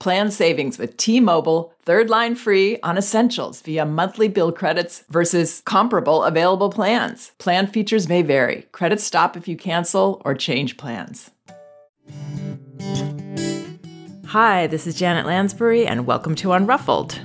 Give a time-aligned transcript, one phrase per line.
[0.00, 6.24] Plan savings with T-Mobile, third line free on essentials via monthly bill credits versus comparable
[6.24, 7.32] available plans.
[7.38, 8.66] Plan features may vary.
[8.72, 11.30] Credits stop if you cancel or change plans.
[14.26, 17.18] Hi, this is Janet Lansbury and welcome to Unruffled.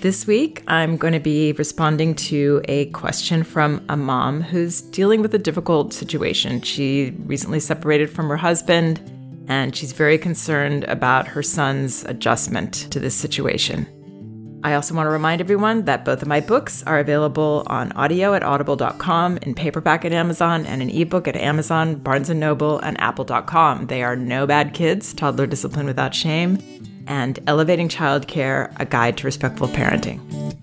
[0.00, 5.22] This week, I'm going to be responding to a question from a mom who's dealing
[5.22, 6.60] with a difficult situation.
[6.60, 9.00] She recently separated from her husband
[9.48, 13.86] and she's very concerned about her son's adjustment to this situation.
[14.64, 18.32] I also want to remind everyone that both of my books are available on audio
[18.32, 22.98] at audible.com, in paperback at Amazon, and an ebook at Amazon, Barnes & Noble, and
[22.98, 23.88] apple.com.
[23.88, 26.58] They are No Bad Kids, Toddler Discipline Without Shame,
[27.06, 30.58] and Elevating Childcare, A Guide to Respectful Parenting.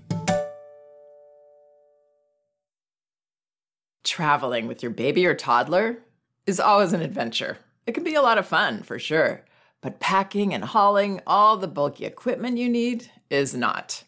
[4.02, 5.98] Traveling with your baby or toddler
[6.44, 7.58] is always an adventure.
[7.84, 9.44] It can be a lot of fun, for sure,
[9.80, 14.04] but packing and hauling all the bulky equipment you need is not.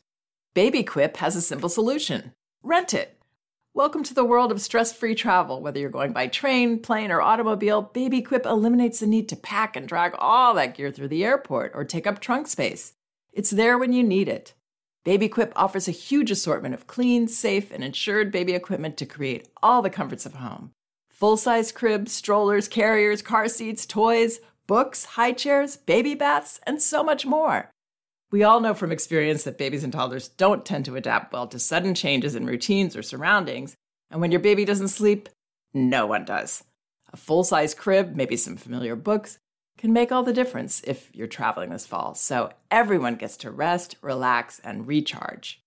[0.54, 3.20] BabyQuip has a simple solution rent it.
[3.74, 5.60] Welcome to the world of stress free travel.
[5.60, 9.88] Whether you're going by train, plane, or automobile, BabyQuip eliminates the need to pack and
[9.88, 12.92] drag all that gear through the airport or take up trunk space.
[13.32, 14.54] It's there when you need it.
[15.04, 19.82] BabyQuip offers a huge assortment of clean, safe, and insured baby equipment to create all
[19.82, 20.70] the comforts of home
[21.14, 27.04] full size cribs, strollers, carriers, car seats, toys, books, high chairs, baby baths, and so
[27.04, 27.70] much more.
[28.32, 31.58] We all know from experience that babies and toddlers don't tend to adapt well to
[31.58, 33.76] sudden changes in routines or surroundings,
[34.10, 35.28] and when your baby doesn't sleep,
[35.72, 36.64] no one does.
[37.12, 39.38] A full size crib, maybe some familiar books,
[39.78, 42.16] can make all the difference if you're traveling this fall.
[42.16, 45.60] So everyone gets to rest, relax, and recharge.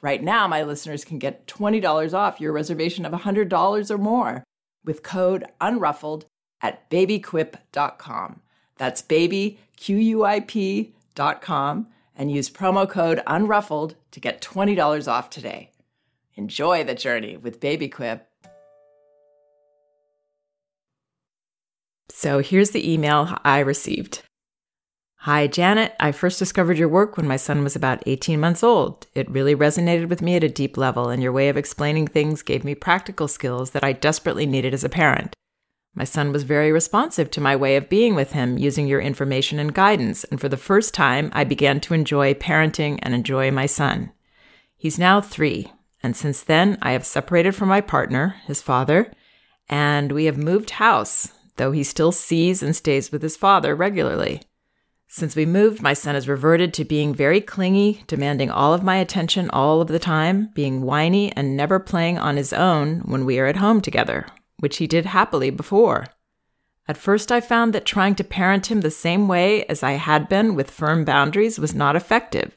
[0.00, 4.44] Right now, my listeners can get $20 off your reservation of $100 or more
[4.84, 6.24] with code unruffled
[6.60, 8.40] at babyquip.com.
[8.76, 11.86] That's baby, Q-U-I-P.com,
[12.16, 15.70] and use promo code unruffled to get $20 off today.
[16.34, 18.20] Enjoy the journey with BabyQuip.
[22.08, 24.22] So here's the email I received.
[25.24, 25.94] Hi, Janet.
[25.98, 29.06] I first discovered your work when my son was about 18 months old.
[29.14, 32.42] It really resonated with me at a deep level, and your way of explaining things
[32.42, 35.34] gave me practical skills that I desperately needed as a parent.
[35.94, 39.58] My son was very responsive to my way of being with him using your information
[39.58, 43.64] and guidance, and for the first time, I began to enjoy parenting and enjoy my
[43.64, 44.12] son.
[44.76, 49.10] He's now three, and since then, I have separated from my partner, his father,
[49.70, 54.42] and we have moved house, though he still sees and stays with his father regularly.
[55.16, 58.96] Since we moved, my son has reverted to being very clingy, demanding all of my
[58.96, 63.38] attention all of the time, being whiny, and never playing on his own when we
[63.38, 64.26] are at home together,
[64.58, 66.06] which he did happily before.
[66.88, 70.28] At first, I found that trying to parent him the same way as I had
[70.28, 72.56] been with firm boundaries was not effective,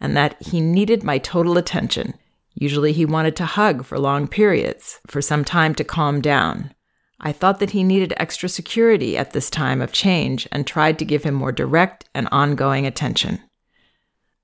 [0.00, 2.14] and that he needed my total attention.
[2.54, 6.72] Usually, he wanted to hug for long periods, for some time to calm down.
[7.20, 11.04] I thought that he needed extra security at this time of change and tried to
[11.04, 13.42] give him more direct and ongoing attention.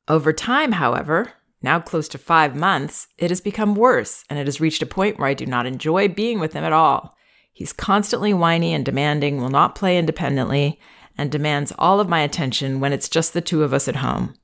[0.09, 1.33] Over time, however,
[1.63, 5.19] now close to five months, it has become worse and it has reached a point
[5.19, 7.17] where I do not enjoy being with him at all.
[7.53, 10.81] He's constantly whiny and demanding, will not play independently,
[11.17, 14.35] and demands all of my attention when it's just the two of us at home.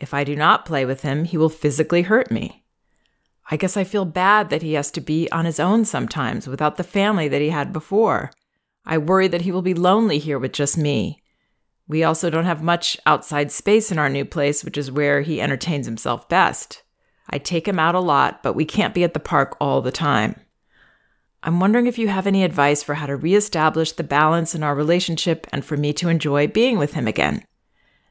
[0.00, 2.61] If I do not play with him, he will physically hurt me.
[3.52, 6.78] I guess I feel bad that he has to be on his own sometimes without
[6.78, 8.30] the family that he had before.
[8.86, 11.20] I worry that he will be lonely here with just me.
[11.86, 15.38] We also don't have much outside space in our new place, which is where he
[15.38, 16.82] entertains himself best.
[17.28, 19.92] I take him out a lot, but we can't be at the park all the
[19.92, 20.36] time.
[21.42, 24.74] I'm wondering if you have any advice for how to reestablish the balance in our
[24.74, 27.44] relationship and for me to enjoy being with him again.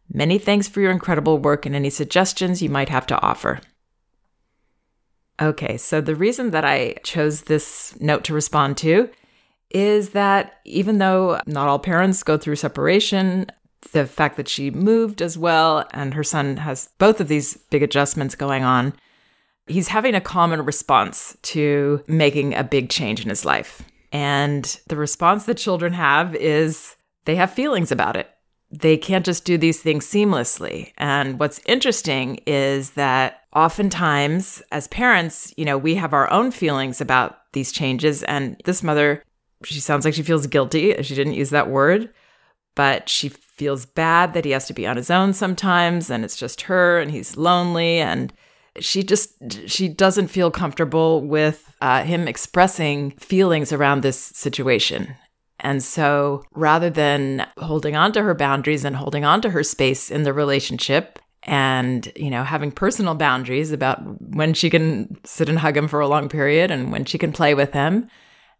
[0.07, 3.59] Many thanks for your incredible work and any suggestions you might have to offer.
[5.41, 9.09] Okay, so the reason that I chose this note to respond to
[9.71, 13.47] is that even though not all parents go through separation,
[13.91, 17.81] the fact that she moved as well and her son has both of these big
[17.81, 18.93] adjustments going on,
[19.65, 23.81] he's having a common response to making a big change in his life.
[24.11, 26.95] And the response that children have is
[27.25, 28.29] they have feelings about it.
[28.71, 30.93] They can't just do these things seamlessly.
[30.97, 37.01] And what's interesting is that oftentimes, as parents, you know, we have our own feelings
[37.01, 38.23] about these changes.
[38.23, 39.23] And this mother,
[39.63, 40.95] she sounds like she feels guilty.
[41.03, 42.09] She didn't use that word,
[42.75, 43.29] but she
[43.61, 46.99] feels bad that he has to be on his own sometimes and it's just her
[46.99, 48.33] and he's lonely and
[48.79, 49.35] she just
[49.67, 55.15] she doesn't feel comfortable with uh, him expressing feelings around this situation
[55.61, 60.11] and so rather than holding on to her boundaries and holding on to her space
[60.11, 65.59] in the relationship and you know having personal boundaries about when she can sit and
[65.59, 68.07] hug him for a long period and when she can play with him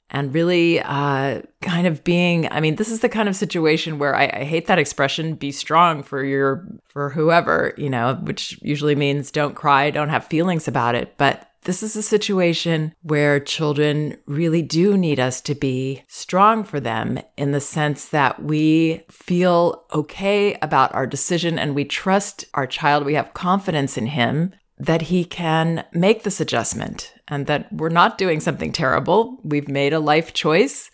[0.10, 4.16] and really uh, kind of being i mean this is the kind of situation where
[4.16, 8.96] I, I, hate that expression be strong for your for whoever you know which usually
[8.96, 11.18] means don't cry don't have feelings about it.
[11.18, 16.80] But this is a situation where children really do need us to be strong for
[16.80, 22.66] them in the sense that we feel okay about our decision and we trust our
[22.66, 27.90] child we have confidence in him that he can make this adjustment and that we're
[27.90, 29.40] not doing something terrible.
[29.44, 30.90] We've made a life choice.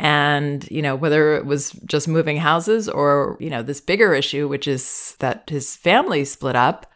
[0.00, 4.48] And, you know, whether it was just moving houses or, you know, this bigger issue,
[4.48, 6.90] which is that his family split up,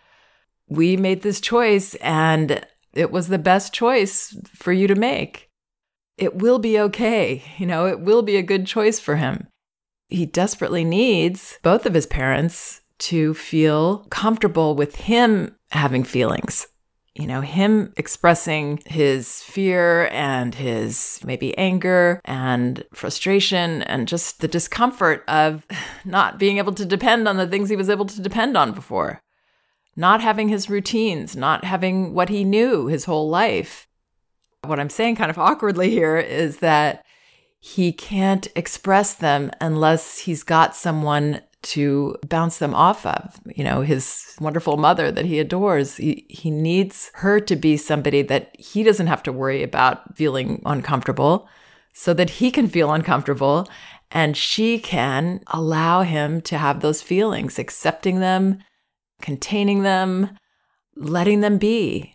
[0.68, 5.50] we made this choice and it was the best choice for you to make.
[6.16, 7.42] It will be okay.
[7.58, 9.48] You know, it will be a good choice for him.
[10.08, 16.66] He desperately needs both of his parents to feel comfortable with him having feelings.
[17.14, 24.48] You know, him expressing his fear and his maybe anger and frustration and just the
[24.48, 25.64] discomfort of
[26.04, 29.20] not being able to depend on the things he was able to depend on before,
[29.96, 33.86] not having his routines, not having what he knew his whole life.
[34.64, 37.04] What I'm saying kind of awkwardly here is that
[37.60, 43.40] he can't express them unless he's got someone to bounce them off of.
[43.54, 48.22] You know, his wonderful mother that he adores, he, he needs her to be somebody
[48.22, 51.48] that he doesn't have to worry about feeling uncomfortable
[51.94, 53.68] so that he can feel uncomfortable
[54.10, 58.58] and she can allow him to have those feelings, accepting them,
[59.20, 60.36] containing them,
[60.96, 62.14] letting them be.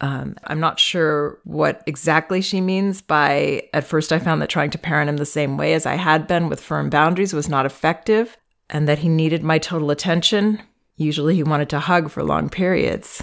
[0.00, 4.70] Um, I'm not sure what exactly she means by at first I found that trying
[4.70, 7.64] to parent him the same way as I had been with firm boundaries was not
[7.64, 8.36] effective
[8.68, 10.60] and that he needed my total attention.
[10.96, 13.22] Usually he wanted to hug for long periods.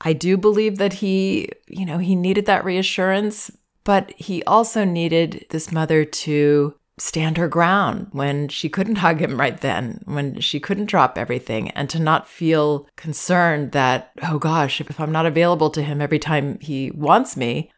[0.00, 3.50] I do believe that he, you know, he needed that reassurance,
[3.84, 9.38] but he also needed this mother to stand her ground when she couldn't hug him
[9.38, 14.80] right then, when she couldn't drop everything, and to not feel concerned that, oh gosh,
[14.80, 17.70] if I'm not available to him every time he wants me,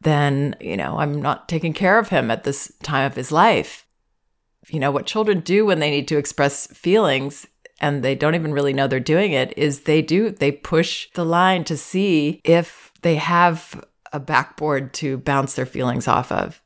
[0.00, 3.86] then, you know, I'm not taking care of him at this time of his life
[4.68, 7.46] you know, what children do when they need to express feelings
[7.80, 11.24] and they don't even really know they're doing it is they do, they push the
[11.24, 16.61] line to see if they have a backboard to bounce their feelings off of.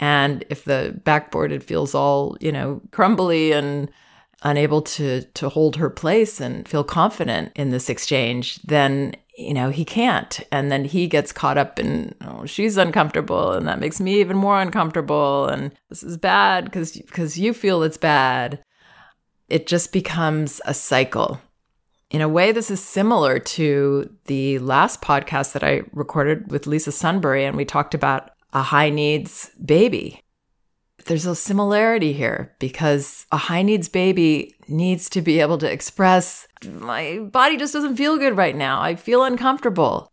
[0.00, 3.90] And if the backboard it feels all, you know, crumbly and
[4.42, 9.70] unable to to hold her place and feel confident in this exchange, then you know,
[9.70, 10.40] he can't.
[10.52, 14.36] And then he gets caught up in, oh, she's uncomfortable and that makes me even
[14.36, 15.46] more uncomfortable.
[15.46, 18.62] And this is bad because because you feel it's bad.
[19.48, 21.40] It just becomes a cycle.
[22.10, 26.90] In a way, this is similar to the last podcast that I recorded with Lisa
[26.90, 30.22] Sunbury, and we talked about a high needs baby
[31.06, 36.46] there's a similarity here because a high needs baby needs to be able to express,
[36.64, 38.80] my body just doesn't feel good right now.
[38.80, 40.12] I feel uncomfortable.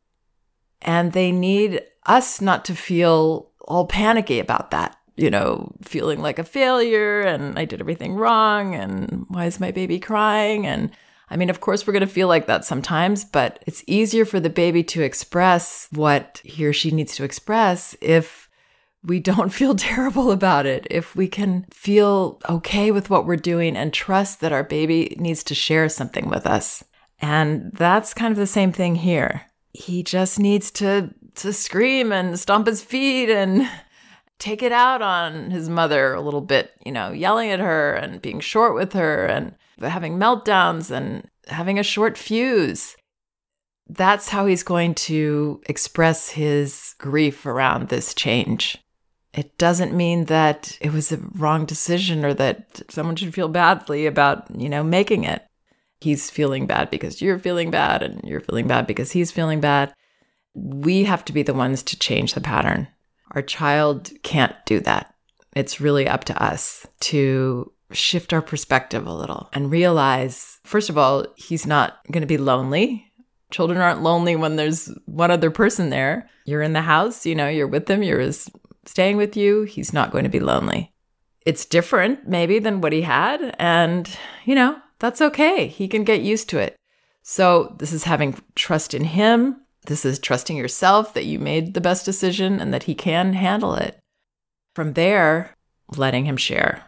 [0.81, 6.39] And they need us not to feel all panicky about that, you know, feeling like
[6.39, 10.65] a failure and I did everything wrong and why is my baby crying?
[10.65, 10.91] And
[11.29, 14.39] I mean, of course, we're going to feel like that sometimes, but it's easier for
[14.39, 18.49] the baby to express what he or she needs to express if
[19.03, 23.75] we don't feel terrible about it, if we can feel okay with what we're doing
[23.75, 26.83] and trust that our baby needs to share something with us.
[27.19, 29.45] And that's kind of the same thing here.
[29.73, 33.69] He just needs to to scream and stomp his feet and
[34.39, 38.21] take it out on his mother a little bit, you know, yelling at her and
[38.21, 42.95] being short with her and having meltdowns and having a short fuse.
[43.89, 48.77] That's how he's going to express his grief around this change.
[49.33, 54.05] It doesn't mean that it was a wrong decision or that someone should feel badly
[54.05, 55.45] about, you know, making it.
[56.01, 59.93] He's feeling bad because you're feeling bad and you're feeling bad because he's feeling bad.
[60.53, 62.87] We have to be the ones to change the pattern.
[63.31, 65.13] Our child can't do that.
[65.55, 70.97] It's really up to us to shift our perspective a little and realize, first of
[70.97, 73.11] all, he's not going to be lonely.
[73.51, 76.29] Children aren't lonely when there's one other person there.
[76.45, 78.31] You're in the house, you know, you're with them, you're
[78.85, 79.63] staying with you.
[79.63, 80.93] He's not going to be lonely.
[81.45, 83.55] It's different, maybe, than what he had.
[83.57, 84.09] And,
[84.43, 85.67] you know, that's okay.
[85.67, 86.75] He can get used to it.
[87.23, 89.61] So, this is having trust in him.
[89.85, 93.75] This is trusting yourself that you made the best decision and that he can handle
[93.75, 93.97] it.
[94.75, 95.55] From there,
[95.95, 96.87] letting him share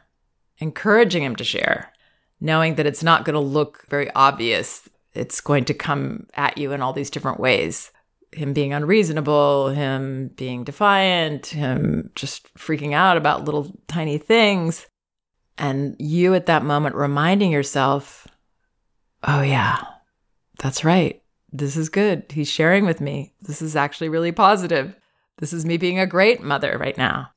[0.60, 1.92] encouraging him to share,
[2.40, 4.88] knowing that it's not going to look very obvious.
[5.14, 7.92] It's going to come at you in all these different ways.
[8.32, 14.86] Him being unreasonable, him being defiant, him just freaking out about little tiny things.
[15.58, 18.28] And you at that moment reminding yourself,
[19.24, 19.84] oh, yeah,
[20.60, 21.22] that's right.
[21.52, 22.26] This is good.
[22.32, 23.34] He's sharing with me.
[23.42, 24.96] This is actually really positive.
[25.40, 27.32] This is me being a great mother right now.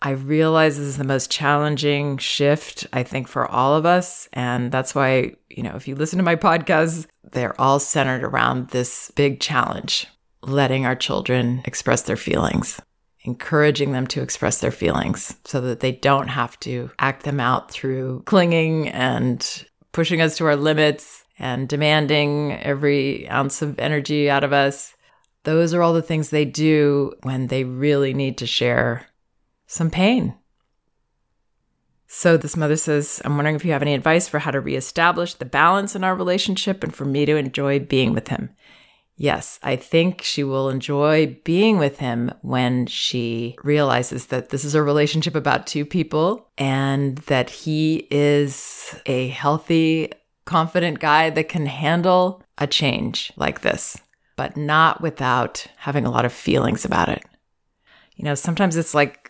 [0.00, 4.28] I realize this is the most challenging shift, I think, for all of us.
[4.32, 8.68] And that's why, you know, if you listen to my podcasts, they're all centered around
[8.68, 10.06] this big challenge
[10.42, 12.80] letting our children express their feelings,
[13.22, 17.70] encouraging them to express their feelings so that they don't have to act them out
[17.70, 24.44] through clinging and pushing us to our limits and demanding every ounce of energy out
[24.44, 24.94] of us.
[25.42, 29.06] Those are all the things they do when they really need to share
[29.68, 30.34] some pain.
[32.08, 35.34] So this mother says, I'm wondering if you have any advice for how to reestablish
[35.34, 38.50] the balance in our relationship and for me to enjoy being with him.
[39.18, 44.74] Yes, I think she will enjoy being with him when she realizes that this is
[44.74, 50.12] a relationship about two people and that he is a healthy,
[50.46, 53.98] confident guy that can handle a change like this,
[54.36, 57.22] but not without having a lot of feelings about it.
[58.16, 59.27] You know, sometimes it's like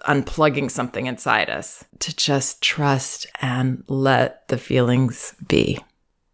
[0.00, 5.78] unplugging something inside us to just trust and let the feelings be.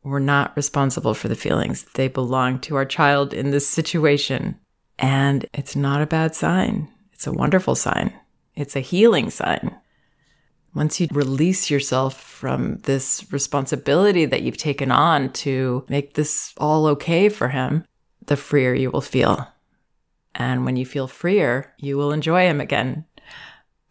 [0.02, 1.85] We're not responsible for the feelings.
[1.94, 4.59] They belong to our child in this situation.
[4.99, 6.88] And it's not a bad sign.
[7.12, 8.12] It's a wonderful sign.
[8.54, 9.75] It's a healing sign.
[10.75, 16.87] Once you release yourself from this responsibility that you've taken on to make this all
[16.87, 17.85] okay for him,
[18.26, 19.49] the freer you will feel.
[20.35, 23.04] And when you feel freer, you will enjoy him again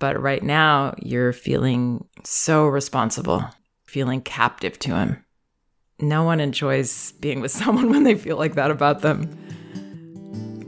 [0.03, 3.45] but right now, you're feeling so responsible,
[3.85, 5.23] feeling captive to him.
[5.97, 9.29] No one enjoys being with someone when they feel like that about them.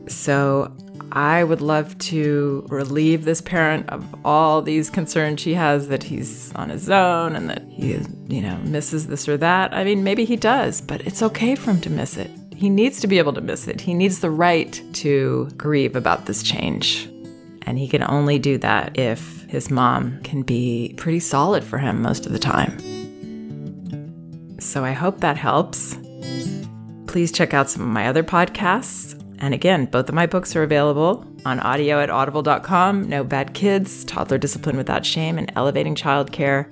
[0.07, 0.73] So,
[1.11, 6.53] I would love to relieve this parent of all these concerns she has that he's
[6.55, 7.99] on his own and that he,
[8.29, 9.73] you know, misses this or that.
[9.73, 12.31] I mean, maybe he does, but it's okay for him to miss it.
[12.55, 13.81] He needs to be able to miss it.
[13.81, 17.09] He needs the right to grieve about this change.
[17.65, 22.01] And he can only do that if his mom can be pretty solid for him
[22.01, 22.77] most of the time.
[24.59, 25.97] So I hope that helps.
[27.07, 29.19] Please check out some of my other podcasts.
[29.39, 34.03] And again, both of my books are available on audio at audible.com No Bad Kids,
[34.05, 36.71] Toddler Discipline Without Shame, and Elevating Childcare.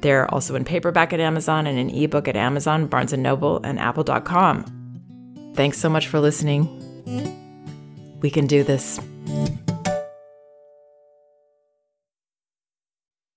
[0.00, 3.78] They're also in paperback at Amazon and an ebook at Amazon, Barnes & Noble, and
[3.78, 5.52] apple.com.
[5.54, 6.66] Thanks so much for listening.
[8.20, 8.98] We can do this.